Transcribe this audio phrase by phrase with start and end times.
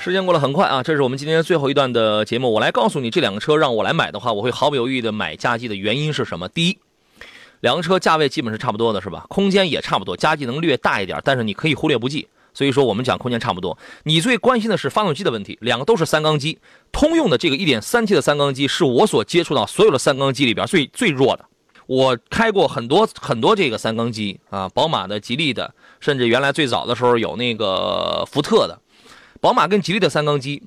[0.00, 2.50] 时间过得很快啊，这是我们今天最后一段的节目。
[2.50, 6.48] 我来告诉你，这两个车让我来买的话，我会毫不犹豫的买佳绩的原因是什么？
[6.48, 6.78] 第一，
[7.60, 9.26] 两个车价位基本是差不多的，是吧？
[9.28, 12.26] 空间也差不多，佳绩能略大一点，但是你可以忽略不计。
[12.54, 13.76] 所以说我们讲空间差不多。
[14.04, 16.58] 你最关心的是发动机的问题，两个都是三缸机，
[16.90, 21.44] 通用的这个 1.3T 的三缸机是我所接触到所有的三缸机里边最最弱的。
[21.86, 28.80] 我开过很多很多这个三缸机啊，宝马的、吉利的，甚至原来最早的时候有那个福特的。
[29.40, 30.62] 宝马跟吉利的三缸机，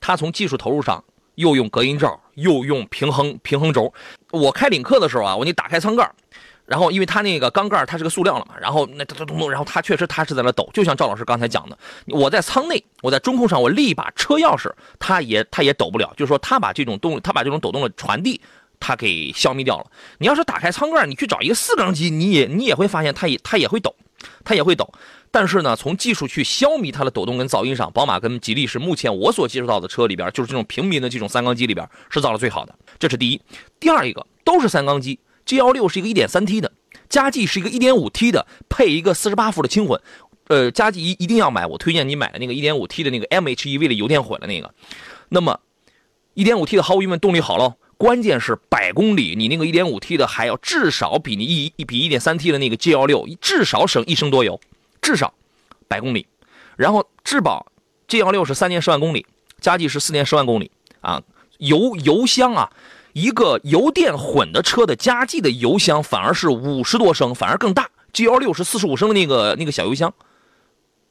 [0.00, 1.02] 它从技术投入上
[1.36, 3.92] 又用隔音罩，又用平衡平衡轴。
[4.30, 6.10] 我开领克的时候啊，我你打开舱盖，
[6.66, 18.38] 然后因为它那个缸盖它是个塑料了嘛，然后那咚咚咚咚，然后它确实它是在那抖，就像赵老师刚才讲的，我在舱内，我在中控上，我立一把车钥匙，它也它也抖不了，就是说它把这种动，它把这种抖动的传递，
[18.78, 19.86] 它给消灭掉了。
[20.18, 23.94] 你要是打开舱盖，你去找一个四缸机，你也你也会发现它也它也会抖，
[24.48, 24.90] 它也会抖。
[25.30, 32.74] 但是呢，从技术去消弭它的抖动跟噪音上，宝马跟吉利是目前我所接触到的车里边，就是这种平民的这种三缸机里边是造的最好的。
[32.98, 33.40] 这是第一。
[33.78, 36.72] 第二一个都是三缸机，G L 六是一个 1.3T 的，
[37.10, 40.00] 佳绩是一个 1.5T 的，配一个48伏的轻混。
[40.46, 44.72] 呃，佳绩一一定要买，我推荐你买的那个 1.5T 的那个 MHEV 的油电混的那个。
[45.28, 45.60] 那么
[46.36, 54.58] ，1.5T 的毫无疑问动力好喽，关键是百公里你那个 1.5T 的还要至少比你一一比 1.3T 的那个 G L 六至少省一升多油。
[55.00, 55.32] 至少
[55.86, 56.26] 百公里，
[56.76, 57.66] 然后质保
[58.08, 59.24] G L 六是三年十万公里，
[59.60, 61.22] 佳绩是四年十万公里啊。
[61.58, 62.70] 油油箱啊，
[63.14, 67.88] 一个油电混的车的佳绩的油箱反而是五十多升，反而更大。
[68.12, 70.12] G L 六是四十五升的那个那个小油箱，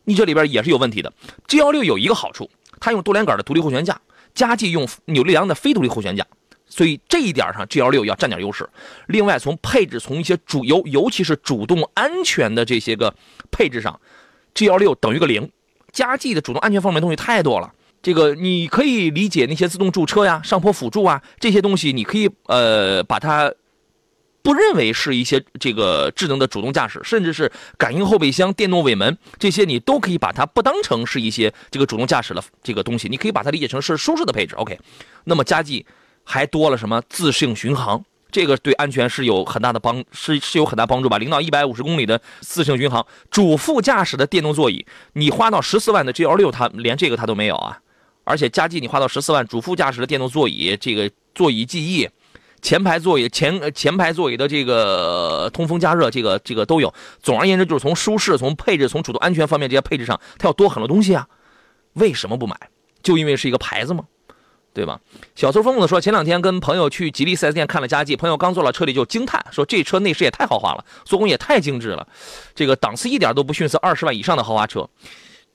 [0.03, 1.11] 你这里边也是有问题的。
[1.47, 3.99] G L 六有一个好处，它用多连杆的独立后悬架，
[4.35, 6.27] 佳绩用扭力梁的非独立后悬架。
[6.67, 8.69] 所以这一点上，G L 六要占点优势。
[9.07, 13.13] 另外，从配置，从一些主尤尤其是主动安全的这些个
[13.49, 13.99] 配置上
[14.53, 15.49] ，G L 六等于个零。
[15.93, 17.73] 佳绩的主动安全方面东西太多了。
[18.03, 23.51] 这个你可以理解那些自动驻车呀、上坡辅助啊这些东西，你可以呃把它
[24.43, 34.55] 不认为是一些这个智能的主动驾驶，甚至是感应后备箱、电动尾门这些，你都可以把它不当成是一些这个主动驾驶的这个东西，你可以把它理解成是舒适的配置。
[34.55, 34.77] OK，
[35.23, 35.83] 那么佳绩。
[36.29, 38.03] 还多了什么自适应巡航？
[38.29, 41.17] 这个对安全是有很大的帮，是是有很大帮助吧？
[41.17, 47.79] 零到一百五十公里的自适应巡航，主副驾驶的电动座椅，你花到十四万的 G L 六，它连这个它都没有啊！
[48.25, 52.09] 而且佳绩你花到十四万，主副驾驶的电动座椅，这个座椅记忆，
[52.61, 56.93] 前排座椅前前排座椅的这个通风加热，这个这个都有。
[57.23, 61.25] 总而言之，就是从舒适、从配置、从主动安全方面这些配置上，它要多很多东西啊！
[61.93, 62.59] 为什么不买？
[63.01, 64.03] 就因为是一个牌子吗？
[64.77, 64.99] 对吧？
[65.33, 72.07] 小偷疯子说，前两天跟朋友去吉利 4S 店看了佳绩，朋友刚坐到车里就惊叹说：“这车内饰也太豪华了，做工也太精致了，
[72.53, 74.87] 这个档次一点都不逊色二十万以上的豪华车。”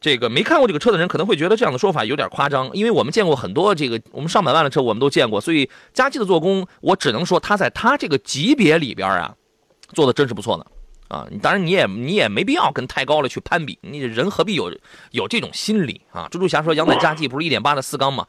[0.03, 9.33] 这个没看过这个车的人可能会觉得这样的说法有点夸张，因为我们见过很多这个我们上百万的车，我们都见过，所以佳绩的做工，我只能说它在它这个级别里边啊，
[9.95, 10.67] 做的真是不错的
[11.07, 11.29] 啊。
[11.41, 14.77] 当然你也你也没必要跟太高了去攀比，你人何必有
[15.13, 16.27] 有这种心理啊？
[16.33, 18.27] 猪猪侠说，杨仔佳绩不是一点八的四缸吗？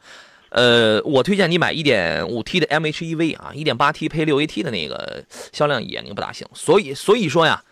[0.54, 7.64] 呃，我推荐你买一点五 T 的 MHEV 啊一点八 T 配六 AT 的那个销量也那个不大行，所以所以说呀，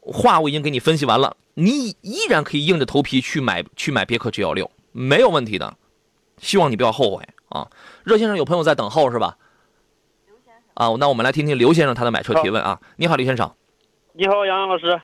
[0.00, 5.76] 话我已经给你分析完了，你依然可以硬着头皮去买去买别克 G16，没有问题的，
[6.40, 7.68] 希望你不要后悔啊。
[8.02, 9.36] 热先生有朋友在等候是吧？
[10.26, 12.80] 刘先生啊，那我们来听听刘先生他的买车提问啊。
[12.96, 13.52] 你好，刘先生。
[14.14, 14.98] 你好，杨洋老师。